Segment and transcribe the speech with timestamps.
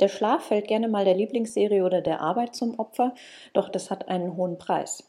[0.00, 3.14] Der Schlaf fällt gerne mal der Lieblingsserie oder der Arbeit zum Opfer,
[3.52, 5.06] doch das hat einen hohen Preis.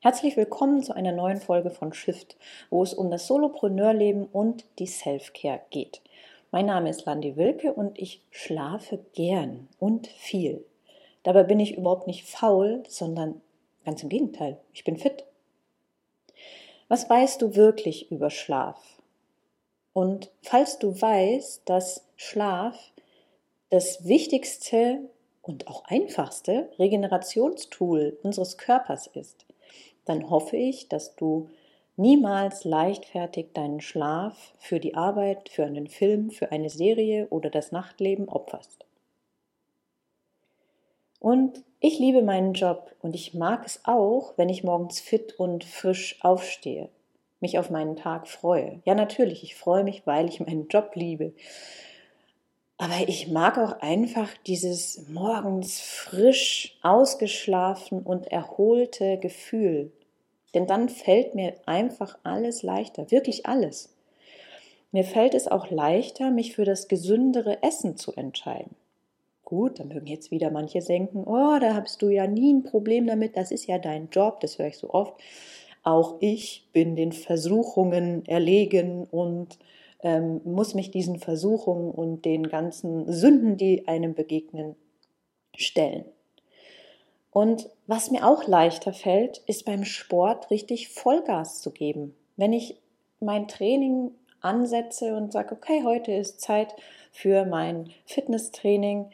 [0.00, 2.36] Herzlich willkommen zu einer neuen Folge von Shift,
[2.68, 6.02] wo es um das Solopreneurleben und die Self-Care geht.
[6.50, 10.66] Mein Name ist Landi Wilke und ich schlafe gern und viel.
[11.22, 13.40] Dabei bin ich überhaupt nicht faul, sondern
[13.86, 15.24] ganz im Gegenteil, ich bin fit.
[16.88, 18.93] Was weißt du wirklich über Schlaf?
[19.94, 22.92] Und falls du weißt, dass Schlaf
[23.70, 24.98] das wichtigste
[25.40, 29.46] und auch einfachste Regenerationstool unseres Körpers ist,
[30.04, 31.48] dann hoffe ich, dass du
[31.96, 37.70] niemals leichtfertig deinen Schlaf für die Arbeit, für einen Film, für eine Serie oder das
[37.70, 38.84] Nachtleben opferst.
[41.20, 45.62] Und ich liebe meinen Job und ich mag es auch, wenn ich morgens fit und
[45.62, 46.88] frisch aufstehe
[47.44, 48.80] mich auf meinen Tag freue.
[48.86, 51.34] Ja, natürlich, ich freue mich, weil ich meinen Job liebe.
[52.78, 59.92] Aber ich mag auch einfach dieses morgens frisch ausgeschlafen und erholte Gefühl.
[60.54, 63.94] Denn dann fällt mir einfach alles leichter, wirklich alles.
[64.90, 68.74] Mir fällt es auch leichter, mich für das gesündere Essen zu entscheiden.
[69.44, 73.06] Gut, da mögen jetzt wieder manche denken, oh, da hast du ja nie ein Problem
[73.06, 75.14] damit, das ist ja dein Job, das höre ich so oft.
[75.84, 79.58] Auch ich bin den Versuchungen erlegen und
[80.02, 84.76] ähm, muss mich diesen Versuchungen und den ganzen Sünden, die einem begegnen,
[85.54, 86.06] stellen.
[87.30, 92.14] Und was mir auch leichter fällt, ist beim Sport richtig Vollgas zu geben.
[92.36, 92.80] Wenn ich
[93.20, 96.74] mein Training ansetze und sage, okay, heute ist Zeit
[97.12, 99.10] für mein Fitnesstraining.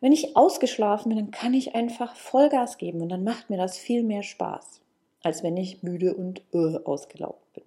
[0.00, 3.78] Wenn ich ausgeschlafen bin, dann kann ich einfach Vollgas geben und dann macht mir das
[3.78, 4.80] viel mehr Spaß
[5.22, 7.64] als wenn ich müde und äh, ausgelaugt bin.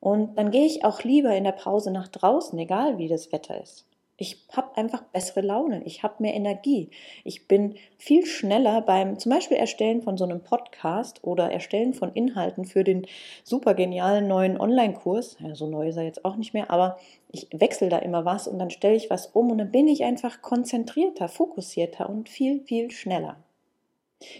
[0.00, 3.60] Und dann gehe ich auch lieber in der Pause nach draußen, egal wie das Wetter
[3.60, 3.86] ist.
[4.22, 6.90] Ich habe einfach bessere Laune, ich habe mehr Energie.
[7.24, 12.12] Ich bin viel schneller beim zum Beispiel Erstellen von so einem Podcast oder Erstellen von
[12.12, 13.06] Inhalten für den
[13.44, 15.38] super genialen neuen Online-Kurs.
[15.40, 16.98] Ja, so neu ist er jetzt auch nicht mehr, aber
[17.32, 20.04] ich wechsle da immer was und dann stelle ich was um und dann bin ich
[20.04, 23.38] einfach konzentrierter, fokussierter und viel, viel schneller.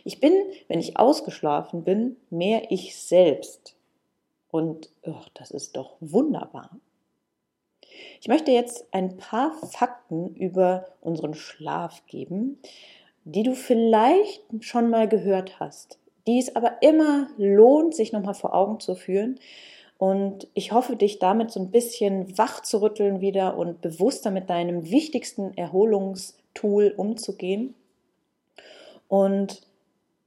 [0.05, 0.33] Ich bin,
[0.69, 3.75] wenn ich ausgeschlafen bin, mehr ich selbst.
[4.51, 6.71] Und oh, das ist doch wunderbar.
[8.21, 12.59] Ich möchte jetzt ein paar Fakten über unseren Schlaf geben,
[13.25, 18.55] die du vielleicht schon mal gehört hast, die es aber immer lohnt, sich nochmal vor
[18.55, 19.39] Augen zu führen.
[19.99, 24.49] Und ich hoffe, dich damit so ein bisschen wach zu rütteln wieder und bewusster mit
[24.49, 27.75] deinem wichtigsten Erholungstool umzugehen.
[29.09, 29.62] Und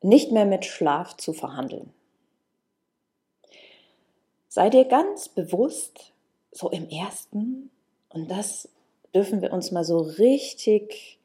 [0.03, 1.93] nicht mehr mit Schlaf zu verhandeln.
[4.47, 6.13] Sei dir ganz bewusst,
[6.51, 7.71] so im ersten,
[8.09, 8.69] und das
[9.15, 11.17] dürfen wir uns mal so richtig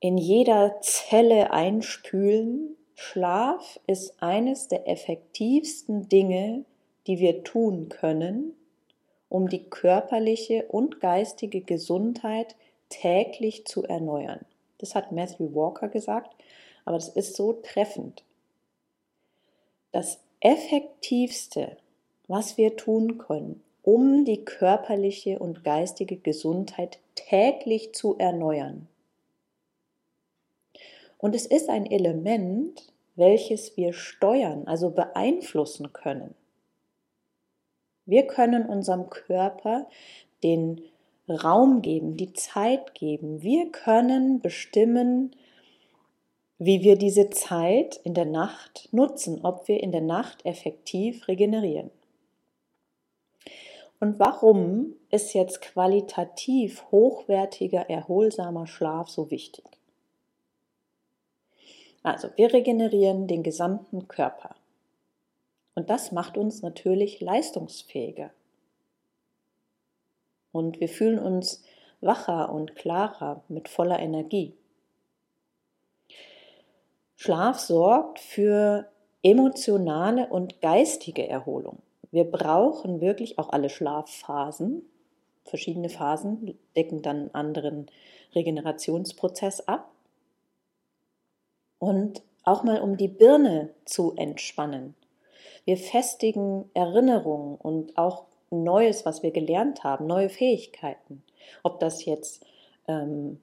[0.00, 6.64] in jeder Zelle einspülen, Schlaf ist eines der effektivsten Dinge,
[7.06, 8.54] die wir tun können,
[9.28, 12.56] um die körperliche und geistige Gesundheit
[12.88, 14.40] täglich zu erneuern.
[14.78, 16.34] Das hat Matthew Walker gesagt
[16.90, 18.24] aber das ist so treffend.
[19.92, 21.76] Das Effektivste,
[22.26, 28.88] was wir tun können, um die körperliche und geistige Gesundheit täglich zu erneuern.
[31.16, 36.34] Und es ist ein Element, welches wir steuern, also beeinflussen können.
[38.04, 39.86] Wir können unserem Körper
[40.42, 40.82] den
[41.28, 43.42] Raum geben, die Zeit geben.
[43.42, 45.36] Wir können bestimmen,
[46.62, 51.90] wie wir diese Zeit in der Nacht nutzen, ob wir in der Nacht effektiv regenerieren.
[53.98, 59.64] Und warum ist jetzt qualitativ hochwertiger, erholsamer Schlaf so wichtig?
[62.02, 64.54] Also, wir regenerieren den gesamten Körper.
[65.74, 68.32] Und das macht uns natürlich leistungsfähiger.
[70.52, 71.62] Und wir fühlen uns
[72.02, 74.54] wacher und klarer mit voller Energie.
[77.22, 78.90] Schlaf sorgt für
[79.22, 81.82] emotionale und geistige Erholung.
[82.10, 84.88] Wir brauchen wirklich auch alle Schlafphasen.
[85.44, 87.90] Verschiedene Phasen decken dann einen anderen
[88.34, 89.90] Regenerationsprozess ab.
[91.78, 94.94] Und auch mal um die Birne zu entspannen.
[95.66, 101.22] Wir festigen Erinnerungen und auch Neues, was wir gelernt haben, neue Fähigkeiten.
[101.64, 102.46] Ob das jetzt
[102.88, 103.42] ähm,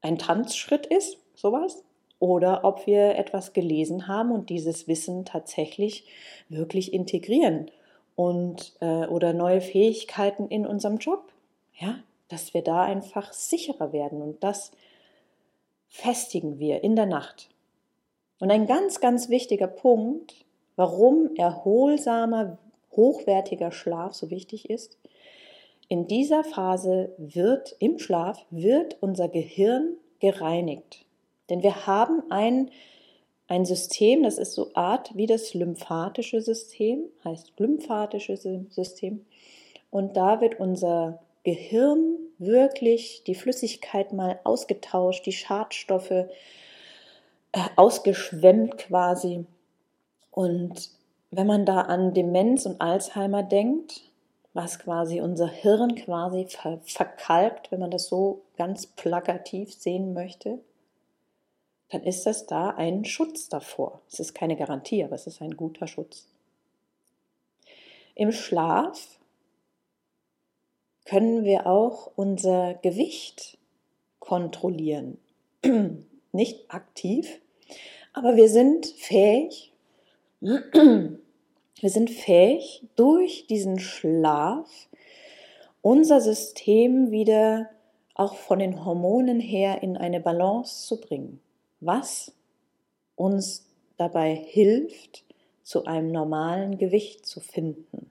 [0.00, 1.84] ein Tanzschritt ist, sowas,
[2.18, 6.06] oder ob wir etwas gelesen haben und dieses Wissen tatsächlich
[6.48, 7.70] wirklich integrieren
[8.16, 11.32] und äh, oder neue Fähigkeiten in unserem Job.
[11.78, 14.72] Ja, dass wir da einfach sicherer werden und das
[15.88, 17.48] festigen wir in der Nacht.
[18.40, 20.34] Und ein ganz, ganz wichtiger Punkt,
[20.76, 22.58] warum erholsamer,
[22.92, 24.98] hochwertiger Schlaf so wichtig ist,
[25.88, 31.03] in dieser Phase wird im Schlaf wird unser Gehirn gereinigt.
[31.50, 32.70] Denn wir haben ein,
[33.48, 39.24] ein System, das ist so Art wie das lymphatische System, heißt lymphatisches System.
[39.90, 46.26] Und da wird unser Gehirn wirklich die Flüssigkeit mal ausgetauscht, die Schadstoffe äh,
[47.76, 49.46] ausgeschwemmt quasi.
[50.30, 50.90] Und
[51.30, 54.02] wenn man da an Demenz und Alzheimer denkt,
[54.52, 60.60] was quasi unser Hirn quasi ver verkalkt, wenn man das so ganz plakativ sehen möchte,
[61.94, 64.00] dann ist das da ein Schutz davor.
[64.10, 66.26] Es ist keine Garantie, aber es ist ein guter Schutz.
[68.16, 69.20] Im Schlaf
[71.04, 73.58] können wir auch unser Gewicht
[74.18, 75.18] kontrollieren.
[76.32, 77.40] Nicht aktiv,
[78.12, 79.72] aber wir sind fähig,
[80.40, 81.18] wir
[81.82, 84.88] sind fähig, durch diesen Schlaf
[85.80, 87.70] unser System wieder
[88.14, 91.40] auch von den Hormonen her in eine Balance zu bringen,
[91.84, 92.32] was
[93.16, 93.66] uns
[93.96, 95.24] dabei hilft,
[95.62, 98.10] zu einem normalen Gewicht zu finden.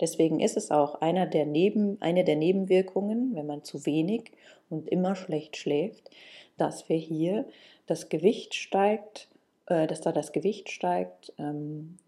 [0.00, 4.32] Deswegen ist es auch einer der Neben, eine der Nebenwirkungen, wenn man zu wenig
[4.70, 6.10] und immer schlecht schläft,
[6.56, 7.46] dass wir hier
[7.86, 9.28] das Gewicht steigt,
[9.66, 11.98] äh, dass da das Gewicht steigt ähm,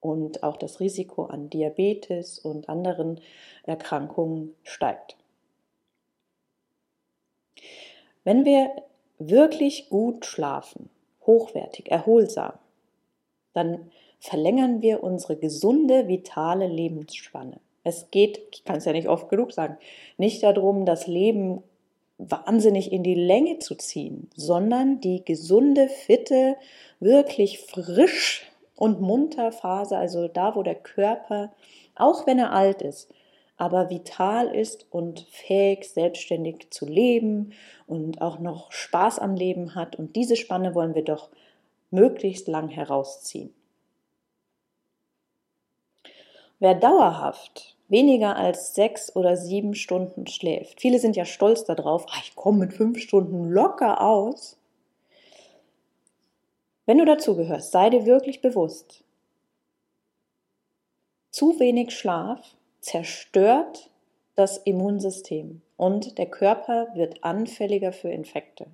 [0.00, 3.20] und auch das Risiko an Diabetes und anderen
[3.64, 5.16] Erkrankungen steigt.
[8.24, 8.70] Wenn wir
[9.18, 10.90] wirklich gut schlafen,
[11.26, 12.52] hochwertig, erholsam,
[13.52, 17.60] dann verlängern wir unsere gesunde, vitale Lebensspanne.
[17.84, 19.78] Es geht, ich kann es ja nicht oft genug sagen,
[20.16, 21.62] nicht darum, das Leben
[22.18, 26.56] wahnsinnig in die Länge zu ziehen, sondern die gesunde, fitte,
[27.00, 31.52] wirklich frisch und munter Phase, also da, wo der Körper,
[31.94, 33.08] auch wenn er alt ist,
[33.58, 37.52] aber vital ist und fähig, selbstständig zu leben
[37.86, 39.96] und auch noch Spaß am Leben hat.
[39.96, 41.28] Und diese Spanne wollen wir doch
[41.90, 43.52] möglichst lang herausziehen.
[46.60, 52.22] Wer dauerhaft weniger als sechs oder sieben Stunden schläft, viele sind ja stolz darauf, ach,
[52.22, 54.56] ich komme mit fünf Stunden locker aus.
[56.86, 59.04] Wenn du dazugehörst, sei dir wirklich bewusst,
[61.30, 63.90] zu wenig Schlaf zerstört
[64.34, 68.66] das Immunsystem und der Körper wird anfälliger für Infekte.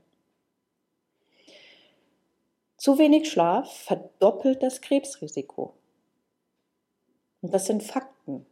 [2.76, 5.72] Zu wenig Schlaf verdoppelt das Krebsrisiko.
[7.40, 8.44] Und das sind Fakten.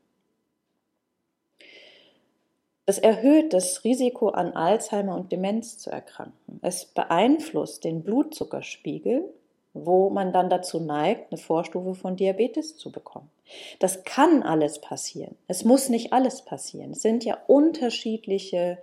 [2.86, 6.58] Das erhöht das Risiko an Alzheimer und Demenz zu erkranken.
[6.62, 9.32] Es beeinflusst den Blutzuckerspiegel,
[9.74, 13.30] wo man dann dazu neigt, eine Vorstufe von Diabetes zu bekommen.
[13.78, 15.36] Das kann alles passieren.
[15.48, 16.92] Es muss nicht alles passieren.
[16.92, 18.78] Es sind ja unterschiedliche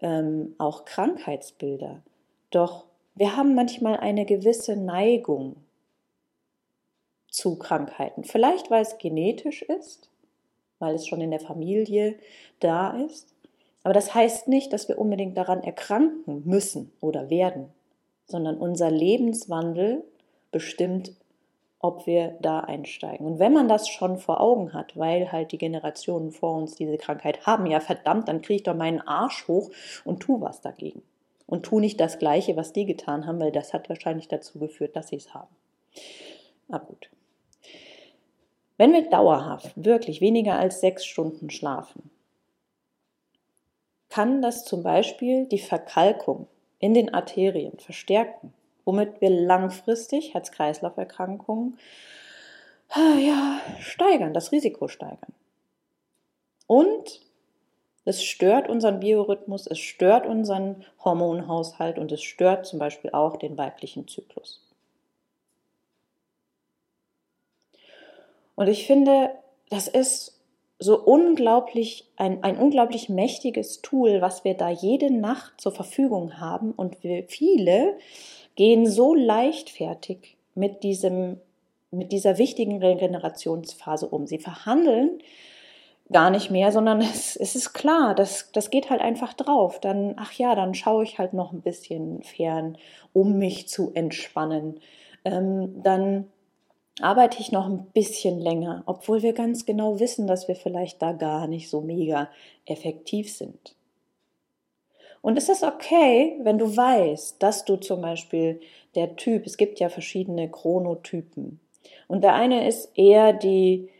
[0.00, 2.02] ähm, auch Krankheitsbilder.
[2.50, 2.84] Doch
[3.14, 5.56] wir haben manchmal eine gewisse Neigung
[7.28, 8.24] zu Krankheiten.
[8.24, 10.08] Vielleicht, weil es genetisch ist,
[10.78, 12.16] weil es schon in der Familie
[12.60, 13.34] da ist.
[13.82, 17.72] Aber das heißt nicht, dass wir unbedingt daran erkranken müssen oder werden,
[18.28, 20.04] sondern unser Lebenswandel
[20.52, 21.12] bestimmt,
[21.80, 23.26] ob wir da einsteigen.
[23.26, 26.98] Und wenn man das schon vor Augen hat, weil halt die Generationen vor uns diese
[26.98, 29.70] Krankheit haben, ja verdammt, dann kriege ich doch meinen Arsch hoch
[30.04, 31.02] und tu was dagegen.
[31.46, 34.96] Und tu nicht das Gleiche, was die getan haben, weil das hat wahrscheinlich dazu geführt,
[34.96, 35.54] dass sie es haben.
[36.66, 37.08] Na gut.
[38.76, 42.10] Wenn wir dauerhaft wirklich weniger als sechs Stunden schlafen,
[44.08, 48.52] kann das zum Beispiel die Verkalkung in den Arterien verstärken,
[48.84, 51.78] womit wir langfristig Herz-Kreislauf-Erkrankungen
[52.94, 55.34] ja, steigern, das Risiko steigern.
[56.66, 57.20] Und
[58.04, 63.58] es stört unseren Biorhythmus, es stört unseren Hormonhaushalt und es stört zum Beispiel auch den
[63.58, 64.64] weiblichen Zyklus.
[68.54, 69.30] Und ich finde,
[69.68, 70.37] das ist
[70.78, 76.72] so unglaublich, ein, ein unglaublich mächtiges Tool, was wir da jede Nacht zur Verfügung haben.
[76.72, 77.98] Und wir viele
[78.54, 81.40] gehen so leichtfertig mit diesem,
[81.90, 84.26] mit dieser wichtigen Regenerationsphase um.
[84.26, 85.18] Sie verhandeln
[86.10, 89.80] gar nicht mehr, sondern es, es ist klar, das, das geht halt einfach drauf.
[89.80, 92.78] Dann, ach ja, dann schaue ich halt noch ein bisschen fern,
[93.12, 94.80] um mich zu entspannen.
[95.24, 96.26] Ähm, dann
[97.00, 101.12] arbeite ich noch ein bisschen länger, obwohl wir ganz genau wissen, dass wir vielleicht da
[101.12, 102.28] gar nicht so mega
[102.66, 103.74] effektiv sind.
[105.20, 108.60] Und es ist okay, wenn du weißt, dass du zum Beispiel
[108.94, 111.60] der Typ, es gibt ja verschiedene Chronotypen.
[112.06, 113.90] Und der eine ist eher die,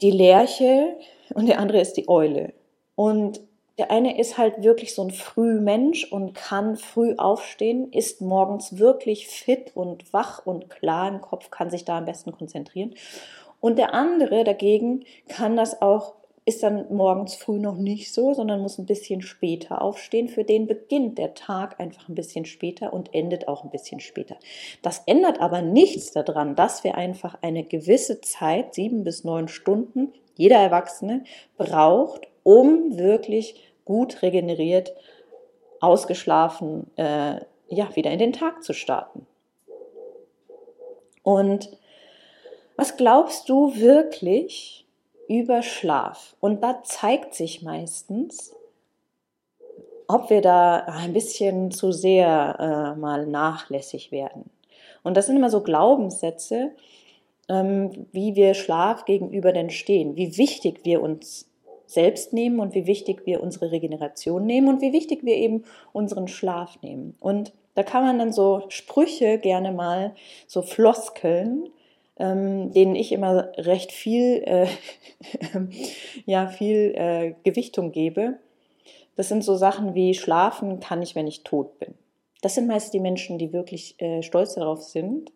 [0.00, 0.96] die Lerche
[1.34, 2.52] und der andere ist die Eule.
[2.96, 3.40] Und
[3.78, 9.28] der eine ist halt wirklich so ein Frühmensch und kann früh aufstehen, ist morgens wirklich
[9.28, 12.94] fit und wach und klar im Kopf, kann sich da am besten konzentrieren.
[13.60, 16.14] Und der andere dagegen kann das auch
[16.48, 20.30] ist dann morgens früh noch nicht so, sondern muss ein bisschen später aufstehen.
[20.30, 24.36] Für den beginnt der Tag einfach ein bisschen später und endet auch ein bisschen später.
[24.80, 30.14] Das ändert aber nichts daran, dass wir einfach eine gewisse Zeit, sieben bis neun Stunden,
[30.36, 31.24] jeder Erwachsene
[31.58, 34.92] braucht, um wirklich gut regeneriert,
[35.80, 39.26] ausgeschlafen, äh, ja, wieder in den Tag zu starten.
[41.24, 41.76] Und
[42.76, 44.78] was glaubst du wirklich,
[45.28, 46.34] über Schlaf.
[46.40, 48.54] Und da zeigt sich meistens,
[50.08, 52.56] ob wir da ein bisschen zu sehr
[52.96, 54.50] äh, mal nachlässig werden.
[55.02, 56.72] Und das sind immer so Glaubenssätze,
[57.48, 61.47] ähm, wie wir Schlaf gegenüber denn stehen, wie wichtig wir uns
[61.88, 66.28] selbst nehmen und wie wichtig wir unsere Regeneration nehmen und wie wichtig wir eben unseren
[66.28, 67.16] Schlaf nehmen.
[67.18, 70.14] Und da kann man dann so Sprüche gerne mal,
[70.46, 71.70] so Floskeln,
[72.18, 74.66] ähm, denen ich immer recht viel, äh,
[76.26, 78.38] ja, viel äh, Gewichtung gebe.
[79.16, 81.94] Das sind so Sachen wie Schlafen kann ich, wenn ich tot bin.
[82.42, 85.32] Das sind meist die Menschen, die wirklich äh, stolz darauf sind,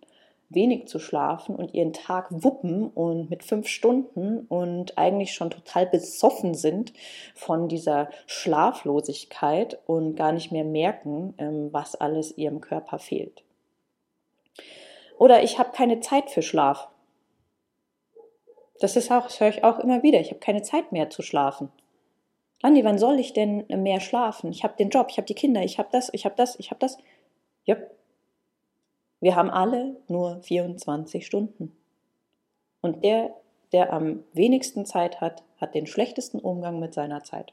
[0.54, 5.86] wenig zu schlafen und ihren Tag wuppen und mit fünf Stunden und eigentlich schon total
[5.86, 6.92] besoffen sind
[7.34, 13.42] von dieser Schlaflosigkeit und gar nicht mehr merken, ähm, was alles ihrem Körper fehlt.
[15.18, 16.88] Oder ich habe keine Zeit für Schlaf.
[18.80, 20.20] Das ist auch, das höre ich auch immer wieder.
[20.20, 21.70] Ich habe keine Zeit mehr zu schlafen.
[22.62, 24.50] Andi, wann soll ich denn mehr schlafen?
[24.52, 26.70] Ich habe den Job, ich habe die Kinder, ich habe das, ich habe das, ich
[26.70, 26.96] habe das.
[27.64, 27.76] Ja.
[29.22, 31.74] Wir haben alle nur 24 Stunden.
[32.82, 33.34] Und der,
[33.72, 37.52] der am wenigsten Zeit hat, hat den schlechtesten Umgang mit seiner Zeit.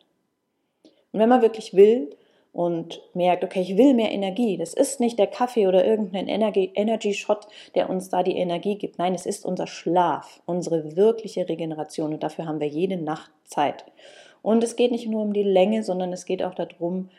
[1.14, 2.10] Und wenn man wirklich will,
[2.52, 4.58] und merkt, okay, ich will mehr Energie.
[4.58, 8.98] Das ist nicht der Kaffee oder irgendein Energy-Shot, der uns da die Energie gibt.
[8.98, 13.86] Nein, es ist unser Schlaf, unsere wirkliche Regeneration und dafür haben wir jede Nacht Zeit.
[14.42, 17.10] Und es geht nicht nur um die Länge, sondern es geht auch darum,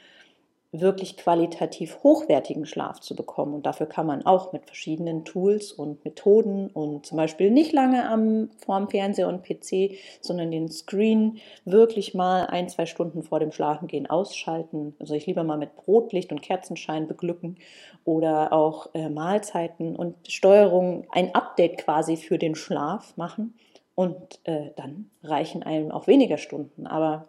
[0.72, 3.54] wirklich qualitativ hochwertigen Schlaf zu bekommen.
[3.54, 8.08] Und dafür kann man auch mit verschiedenen Tools und Methoden und zum Beispiel nicht lange
[8.08, 13.40] am, vor dem Fernseher und PC, sondern den Screen wirklich mal ein, zwei Stunden vor
[13.40, 14.94] dem Schlafengehen ausschalten.
[15.00, 17.56] Also ich lieber mal mit Brotlicht und Kerzenschein beglücken
[18.04, 23.54] oder auch äh, Mahlzeiten und Steuerung, ein Update quasi für den Schlaf machen.
[23.96, 26.86] Und äh, dann reichen einem auch weniger Stunden.
[26.86, 27.26] Aber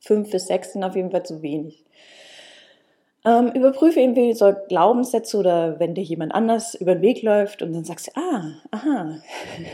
[0.00, 1.86] fünf bis sechs sind auf jeden Fall zu wenig.
[3.26, 7.72] Ähm, überprüfe irgendwie so Glaubenssätze oder wenn dir jemand anders über den Weg läuft und
[7.72, 9.18] dann sagst du, ah, aha.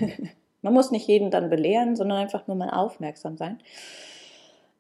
[0.62, 3.61] Man muss nicht jeden dann belehren, sondern einfach nur mal aufmerksam sein.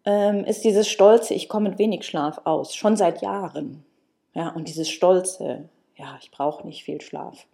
[0.06, 3.84] Ähm, ist dieses Stolze, ich komme mit wenig Schlaf aus, schon seit Jahren.
[4.32, 7.46] Ja, und dieses Stolze, ja, ich brauche nicht viel Schlaf.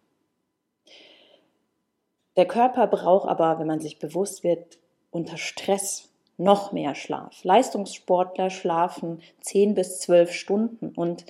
[2.37, 4.78] Der Körper braucht aber, wenn man sich bewusst wird,
[5.10, 6.08] unter Stress
[6.38, 7.45] noch mehr Schlaf.
[7.45, 11.26] Leistungssportler schlafen 10 bis 12 Stunden und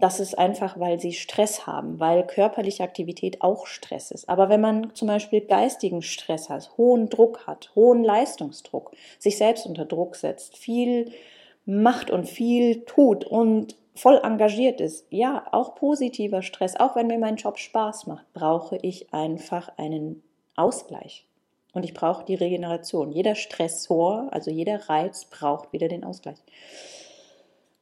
[0.00, 4.28] das ist einfach, weil sie Stress haben, weil körperliche Aktivität auch Stress ist.
[4.28, 9.66] Aber wenn man zum Beispiel geistigen Stress hat, hohen Druck hat, hohen Leistungsdruck, sich selbst
[9.66, 11.10] unter Druck setzt, viel
[11.66, 17.18] macht und viel tut und voll engagiert ist, ja, auch positiver Stress, auch wenn mir
[17.18, 20.22] mein Job Spaß macht, brauche ich einfach einen
[20.54, 21.27] Ausgleich.
[21.78, 23.12] Und ich brauche die Regeneration.
[23.12, 26.42] Jeder Stressor, also jeder Reiz braucht wieder den Ausgleich.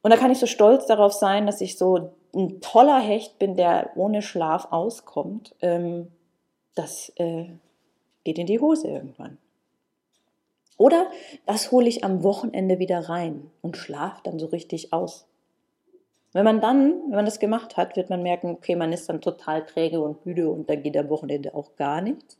[0.03, 3.57] Und da kann ich so stolz darauf sein, dass ich so ein toller Hecht bin,
[3.57, 5.55] der ohne Schlaf auskommt.
[5.63, 6.09] Ähm,
[6.75, 7.47] das äh,
[8.25, 9.39] geht in die Hose irgendwann.
[10.77, 11.07] Oder
[11.47, 15.27] das hole ich am Wochenende wieder rein und schlafe dann so richtig aus.
[16.35, 19.23] Wenn man dann, wenn man das gemacht hat, wird man merken, okay, man ist dann
[19.23, 22.39] total träge und müde und dann geht am Wochenende auch gar nichts.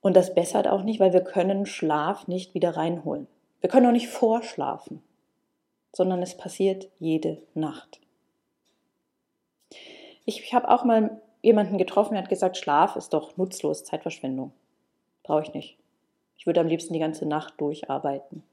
[0.00, 3.26] Und das bessert auch nicht, weil wir können Schlaf nicht wieder reinholen.
[3.60, 5.02] Wir können auch nicht vorschlafen,
[5.92, 8.00] sondern es passiert jede Nacht.
[10.24, 14.52] Ich habe auch mal jemanden getroffen, der hat gesagt, Schlaf ist doch nutzlos, Zeitverschwendung.
[15.22, 15.76] Brauche ich nicht.
[16.36, 18.44] Ich würde am liebsten die ganze Nacht durcharbeiten.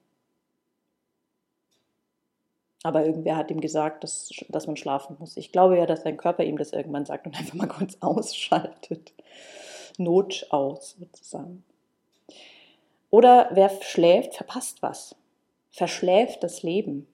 [2.84, 5.38] Aber irgendwer hat ihm gesagt, dass, dass man schlafen muss.
[5.38, 9.14] Ich glaube ja, dass sein Körper ihm das irgendwann sagt und einfach mal kurz ausschaltet.
[10.00, 11.64] Not aus, sozusagen.
[13.10, 15.16] Oder wer schläft, verpasst was.
[15.72, 17.08] Verschläft das Leben.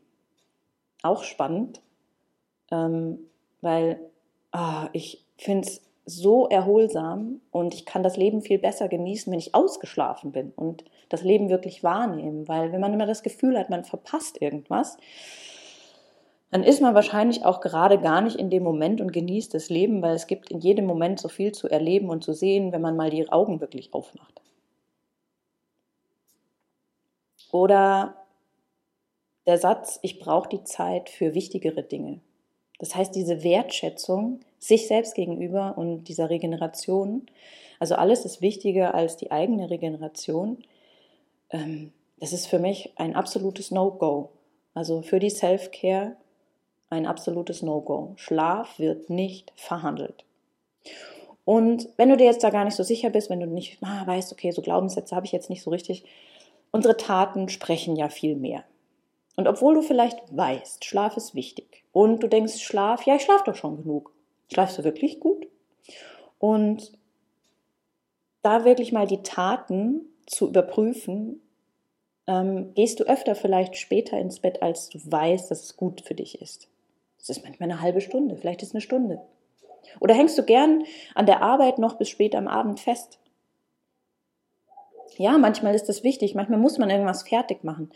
[1.04, 1.82] Auch spannend,
[2.72, 3.20] ähm,
[3.62, 4.00] weil
[4.52, 9.40] ah, ich finde es so erholsam und ich kann das Leben viel besser genießen, wenn
[9.40, 12.48] ich ausgeschlafen bin und das Leben wirklich wahrnehmen.
[12.48, 14.98] Weil wenn man immer das Gefühl hat, man verpasst irgendwas,
[16.52, 20.02] dann ist man wahrscheinlich auch gerade gar nicht in dem Moment und genießt das Leben,
[20.02, 22.98] weil es gibt in jedem Moment so viel zu erleben und zu sehen, wenn man
[22.98, 24.42] mal die Augen wirklich aufmacht.
[27.52, 28.16] Oder
[29.46, 32.20] der Satz, ich brauche die Zeit für wichtigere Dinge.
[32.80, 37.28] Das heißt, diese Wertschätzung sich selbst gegenüber und dieser Regeneration,
[37.80, 40.58] also alles ist wichtiger als die eigene Regeneration,
[41.50, 44.30] ähm, das ist für mich ein absolutes No-Go.
[44.74, 46.16] Also für die Self-Care
[46.92, 48.14] ein absolutes No-Go.
[48.18, 50.26] Schlaf wird nicht verhandelt.
[51.46, 54.06] Und wenn du dir jetzt da gar nicht so sicher bist, wenn du nicht ah,
[54.06, 56.04] weißt, okay, so Glaubenssätze habe ich jetzt nicht so richtig,
[56.72, 58.64] unsere Taten sprechen ja viel mehr.
[59.38, 63.46] Und obwohl du vielleicht weißt, Schlaf ist wichtig und du denkst, Schlaf, ja, ich schlafe
[63.46, 64.12] doch schon genug.
[64.52, 65.48] Schlafst du wirklich gut?
[66.38, 66.92] Und
[68.42, 71.42] da wirklich mal die Taten zu überprüfen,
[72.28, 76.16] ähm, gehst du öfter vielleicht später ins Bett, als du weißt, dass es gut für
[76.16, 76.68] dich ist.
[77.22, 79.22] Das ist manchmal eine halbe Stunde, vielleicht ist eine Stunde.
[80.00, 80.84] Oder hängst du gern
[81.16, 83.20] an der Arbeit noch bis spät am Abend fest?
[85.18, 87.92] Ja, manchmal ist das wichtig, manchmal muss man irgendwas fertig machen.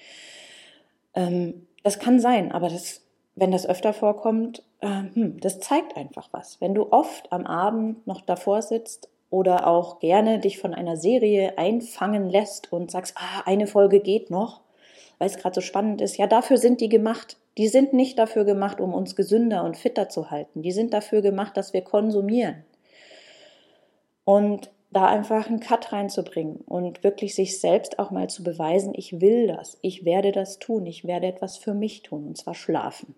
[1.15, 3.01] Ähm, das kann sein, aber das,
[3.35, 6.61] wenn das öfter vorkommt, äh, hm, das zeigt einfach was.
[6.61, 11.57] Wenn du oft am Abend noch davor sitzt oder auch gerne dich von einer Serie
[11.57, 14.61] einfangen lässt und sagst, ah, eine Folge geht noch,
[15.17, 17.37] weil es gerade so spannend ist, ja, dafür sind die gemacht.
[17.57, 20.61] Die sind nicht dafür gemacht, um uns gesünder und fitter zu halten.
[20.61, 22.65] Die sind dafür gemacht, dass wir konsumieren.
[24.25, 29.19] Und da einfach einen Cut reinzubringen und wirklich sich selbst auch mal zu beweisen, ich
[29.19, 33.13] will das, ich werde das tun, ich werde etwas für mich tun, und zwar schlafen.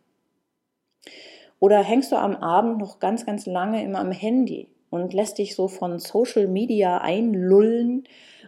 [1.59, 5.55] Oder hängst du am Abend noch ganz, ganz lange immer am Handy und lässt dich
[5.55, 8.05] so von Social Media einlullen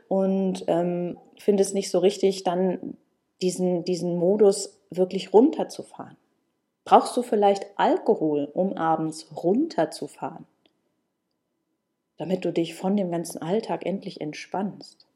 [0.07, 2.97] und ähm, findest nicht so richtig dann
[3.41, 6.17] diesen, diesen Modus wirklich runterzufahren?
[6.85, 10.45] Brauchst du vielleicht Alkohol, um abends runterzufahren?
[12.19, 15.07] damit du dich von dem ganzen Alltag endlich entspannst.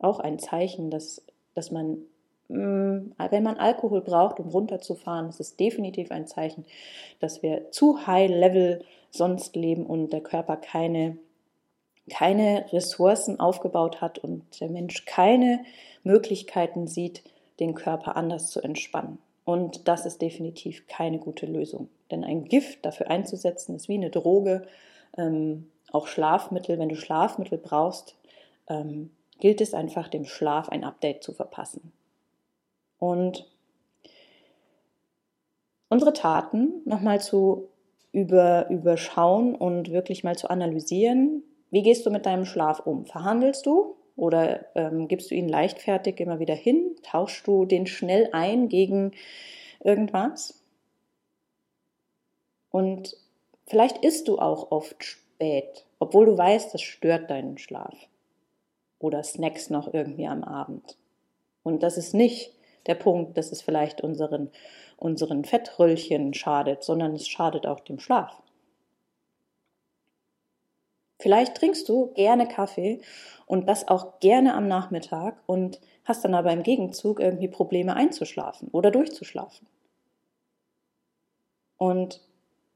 [0.00, 1.98] Auch ein Zeichen, dass, dass man,
[2.48, 6.66] mm, wenn man Alkohol braucht, um runterzufahren, ist es definitiv ein Zeichen,
[7.20, 11.18] dass wir zu high level sonst leben und der Körper keine,
[12.10, 15.64] keine Ressourcen aufgebaut hat und der Mensch keine
[16.02, 17.22] Möglichkeiten sieht,
[17.60, 19.18] den Körper anders zu entspannen.
[19.44, 21.88] Und das ist definitiv keine gute Lösung.
[22.10, 24.66] Denn ein Gift dafür einzusetzen, ist wie eine Droge.
[25.16, 28.16] Ähm, auch Schlafmittel, wenn du Schlafmittel brauchst,
[28.68, 31.92] ähm, gilt es einfach, dem Schlaf ein Update zu verpassen.
[32.98, 33.46] Und
[35.88, 37.68] unsere Taten nochmal zu
[38.12, 41.42] über, überschauen und wirklich mal zu analysieren.
[41.70, 43.04] Wie gehst du mit deinem Schlaf um?
[43.04, 46.96] Verhandelst du oder ähm, gibst du ihn leichtfertig immer wieder hin?
[47.02, 49.12] Tauschst du den schnell ein gegen
[49.82, 50.62] irgendwas?
[52.70, 53.16] Und
[53.66, 57.94] vielleicht isst du auch oft spät, obwohl du weißt, das stört deinen Schlaf.
[58.98, 60.96] Oder Snacks noch irgendwie am Abend.
[61.62, 62.52] Und das ist nicht
[62.86, 64.50] der Punkt, dass es vielleicht unseren,
[64.96, 68.42] unseren Fettröllchen schadet, sondern es schadet auch dem Schlaf.
[71.18, 73.00] Vielleicht trinkst du gerne Kaffee
[73.46, 78.68] und das auch gerne am Nachmittag und hast dann aber im Gegenzug irgendwie Probleme einzuschlafen
[78.72, 79.66] oder durchzuschlafen.
[81.76, 82.20] Und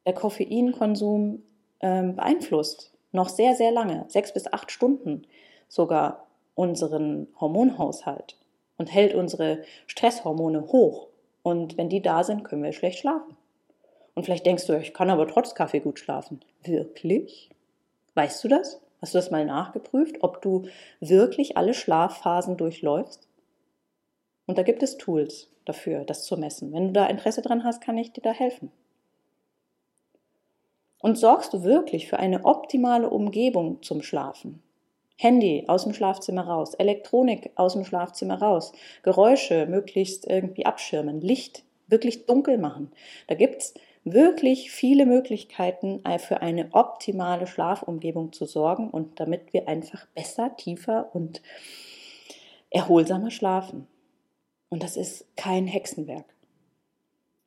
[0.06, 1.42] der Koffeinkonsum
[1.80, 5.26] ähm, beeinflusst noch sehr, sehr lange, sechs bis acht Stunden
[5.68, 8.36] sogar unseren Hormonhaushalt
[8.78, 11.08] und hält unsere Stresshormone hoch.
[11.42, 13.36] Und wenn die da sind, können wir schlecht schlafen.
[14.14, 16.40] Und vielleicht denkst du, ich kann aber trotz Kaffee gut schlafen.
[16.64, 17.50] Wirklich?
[18.18, 18.80] Weißt du das?
[19.00, 20.66] Hast du das mal nachgeprüft, ob du
[20.98, 23.28] wirklich alle Schlafphasen durchläufst?
[24.46, 26.72] Und da gibt es Tools dafür, das zu messen.
[26.72, 28.72] Wenn du da Interesse dran hast, kann ich dir da helfen.
[30.98, 34.64] Und sorgst du wirklich für eine optimale Umgebung zum Schlafen?
[35.16, 38.72] Handy aus dem Schlafzimmer raus, Elektronik aus dem Schlafzimmer raus,
[39.04, 42.90] Geräusche möglichst irgendwie abschirmen, Licht wirklich dunkel machen.
[43.28, 49.68] Da gibt's wirklich viele Möglichkeiten äh, für eine optimale Schlafumgebung zu sorgen und damit wir
[49.68, 51.42] einfach besser, tiefer und
[52.70, 53.86] erholsamer schlafen.
[54.68, 56.26] Und das ist kein Hexenwerk.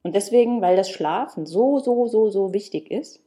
[0.03, 3.21] Und deswegen, weil das Schlafen so, so, so, so wichtig ist,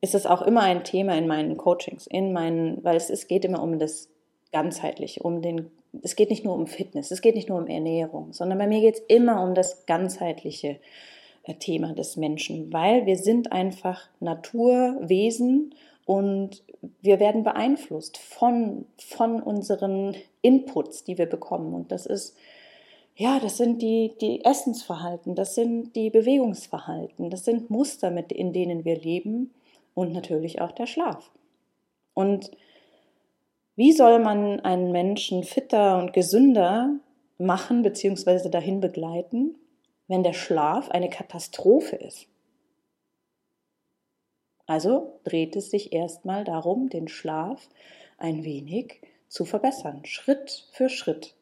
[0.00, 3.44] ist es auch immer ein Thema in meinen Coachings, in meinen, weil es, es geht
[3.44, 4.08] immer um das
[4.52, 5.70] Ganzheitliche, um den,
[6.02, 8.80] es geht nicht nur um Fitness, es geht nicht nur um Ernährung, sondern bei mir
[8.80, 10.78] geht es immer um das ganzheitliche
[11.44, 16.62] äh, Thema des Menschen, weil wir sind einfach Naturwesen und
[17.02, 21.74] wir werden beeinflusst von, von unseren Inputs, die wir bekommen.
[21.74, 22.36] Und das ist,
[23.16, 28.52] ja, das sind die, die Essensverhalten, das sind die Bewegungsverhalten, das sind Muster, mit, in
[28.52, 29.52] denen wir leben
[29.94, 31.30] und natürlich auch der Schlaf.
[32.14, 32.50] Und
[33.76, 36.98] wie soll man einen Menschen fitter und gesünder
[37.38, 38.48] machen bzw.
[38.48, 39.54] dahin begleiten,
[40.08, 42.26] wenn der Schlaf eine Katastrophe ist?
[44.66, 47.68] Also dreht es sich erstmal darum, den Schlaf
[48.18, 51.34] ein wenig zu verbessern, Schritt für Schritt.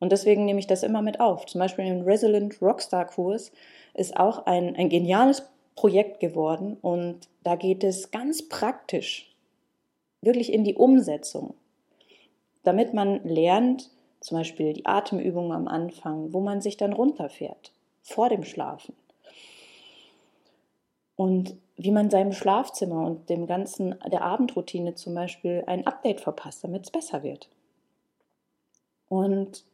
[0.00, 1.46] Und deswegen nehme ich das immer mit auf.
[1.46, 3.50] Zum Beispiel im Resilient Rockstar Kurs
[3.94, 9.27] ist auch ein, ein geniales Projekt geworden und da geht es ganz praktisch,
[10.20, 11.54] wirklich in die Umsetzung,
[12.64, 18.28] damit man lernt, zum Beispiel die Atemübungen am Anfang, wo man sich dann runterfährt vor
[18.28, 18.94] dem Schlafen.
[21.14, 26.64] Und wie man seinem Schlafzimmer und dem ganzen, der Abendroutine zum Beispiel ein Update verpasst,
[26.64, 27.48] damit es besser wird.
[29.08, 29.64] Und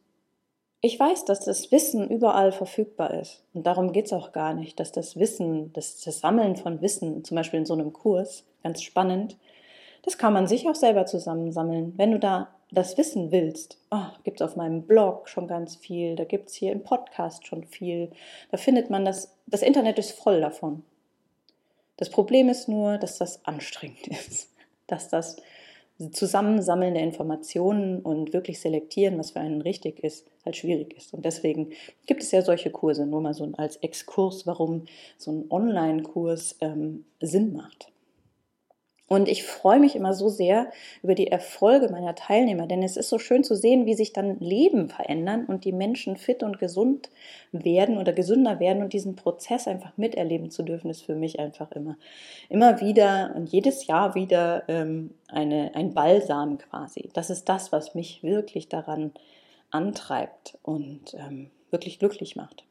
[0.81, 3.43] ich weiß, dass das Wissen überall verfügbar ist.
[3.53, 7.23] Und darum geht es auch gar nicht, dass das Wissen, das, das Sammeln von Wissen,
[7.23, 9.37] zum Beispiel in so einem Kurs, ganz spannend,
[10.05, 11.93] das kann man sich auch selber zusammensammeln.
[11.97, 16.15] Wenn du da das wissen willst, oh, gibt es auf meinem Blog schon ganz viel,
[16.15, 18.11] da gibt es hier im Podcast schon viel,
[18.51, 20.83] da findet man das, das Internet ist voll davon.
[21.97, 24.51] Das Problem ist nur, dass das anstrengend ist,
[24.87, 25.37] dass das
[26.11, 31.13] Zusammensammeln der Informationen und wirklich selektieren, was für einen richtig ist, halt schwierig ist.
[31.13, 31.71] Und deswegen
[32.05, 34.85] gibt es ja solche Kurse, nur mal so als Exkurs, warum
[35.17, 37.93] so ein Online-Kurs ähm, Sinn macht.
[39.07, 40.71] Und ich freue mich immer so sehr
[41.03, 44.39] über die Erfolge meiner Teilnehmer, denn es ist so schön zu sehen, wie sich dann
[44.39, 47.11] Leben verändern und die Menschen fit und gesund
[47.51, 51.71] werden oder gesünder werden und diesen Prozess einfach miterleben zu dürfen, ist für mich einfach
[51.73, 51.97] immer,
[52.49, 57.09] immer wieder und jedes Jahr wieder ähm, eine, ein Balsam quasi.
[57.13, 59.11] Das ist das, was mich wirklich daran
[59.69, 62.63] antreibt und ähm, wirklich glücklich macht.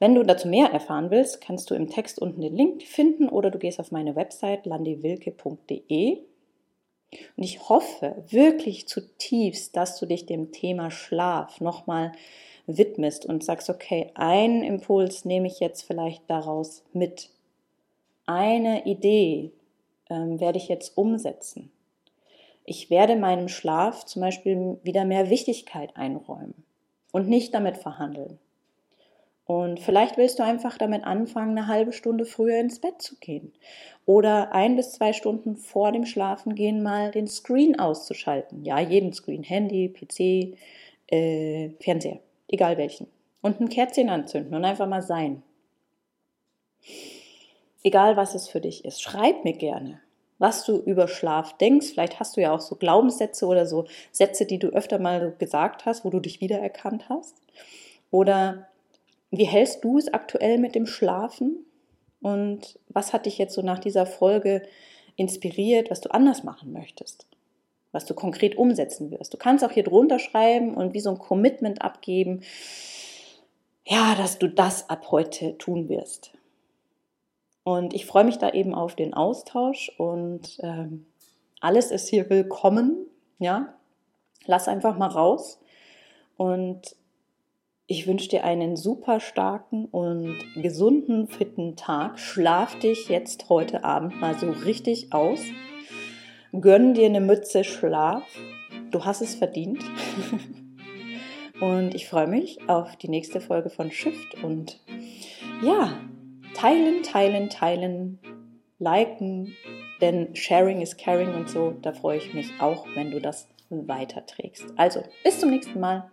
[0.00, 3.50] Wenn du dazu mehr erfahren willst, kannst du im Text unten den Link finden oder
[3.50, 6.18] du gehst auf meine Website landywilke.de.
[7.36, 12.12] Und ich hoffe wirklich zutiefst, dass du dich dem Thema Schlaf nochmal
[12.66, 17.28] widmest und sagst, okay, einen Impuls nehme ich jetzt vielleicht daraus mit.
[18.24, 19.52] Eine Idee
[20.08, 21.70] ähm, werde ich jetzt umsetzen.
[22.64, 26.54] Ich werde meinem Schlaf zum Beispiel wieder mehr Wichtigkeit einräumen
[27.12, 28.38] und nicht damit verhandeln.
[29.50, 33.52] Und vielleicht willst du einfach damit anfangen, eine halbe Stunde früher ins Bett zu gehen.
[34.06, 38.64] Oder ein bis zwei Stunden vor dem Schlafengehen mal den Screen auszuschalten.
[38.64, 40.56] Ja, jeden Screen, Handy, PC,
[41.08, 43.08] äh, Fernseher, egal welchen.
[43.42, 45.42] Und ein Kerzchen anzünden und einfach mal sein.
[47.82, 49.02] Egal was es für dich ist.
[49.02, 50.00] Schreib mir gerne,
[50.38, 51.88] was du über Schlaf denkst.
[51.88, 55.86] Vielleicht hast du ja auch so Glaubenssätze oder so Sätze, die du öfter mal gesagt
[55.86, 57.34] hast, wo du dich wiedererkannt hast.
[58.12, 58.69] Oder
[59.30, 61.64] wie hältst du es aktuell mit dem Schlafen?
[62.20, 64.62] Und was hat dich jetzt so nach dieser Folge
[65.16, 67.26] inspiriert, was du anders machen möchtest?
[67.92, 69.32] Was du konkret umsetzen wirst?
[69.32, 72.42] Du kannst auch hier drunter schreiben und wie so ein Commitment abgeben,
[73.86, 76.32] ja, dass du das ab heute tun wirst.
[77.64, 81.06] Und ich freue mich da eben auf den Austausch und ähm,
[81.60, 83.06] alles ist hier willkommen.
[83.38, 83.74] Ja,
[84.46, 85.60] lass einfach mal raus
[86.36, 86.96] und
[87.90, 92.20] ich wünsche dir einen super starken und gesunden, fitten Tag.
[92.20, 95.40] Schlaf dich jetzt heute Abend mal so richtig aus.
[96.52, 98.22] Gönn dir eine Mütze Schlaf.
[98.92, 99.82] Du hast es verdient.
[101.60, 104.40] und ich freue mich auf die nächste Folge von Shift.
[104.40, 104.78] Und
[105.60, 105.98] ja,
[106.54, 108.20] teilen, teilen, teilen,
[108.78, 109.52] liken,
[110.00, 111.74] denn Sharing is Caring und so.
[111.82, 114.66] Da freue ich mich auch, wenn du das weiterträgst.
[114.76, 116.12] Also, bis zum nächsten Mal.